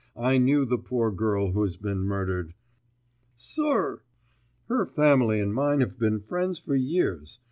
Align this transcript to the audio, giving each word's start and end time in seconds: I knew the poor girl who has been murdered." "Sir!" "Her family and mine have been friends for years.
I 0.17 0.39
knew 0.39 0.65
the 0.65 0.79
poor 0.79 1.11
girl 1.11 1.51
who 1.51 1.61
has 1.61 1.77
been 1.77 1.99
murdered." 2.01 2.55
"Sir!" 3.35 4.01
"Her 4.67 4.87
family 4.87 5.39
and 5.39 5.53
mine 5.53 5.79
have 5.81 5.99
been 5.99 6.21
friends 6.21 6.57
for 6.57 6.73
years. 6.75 7.39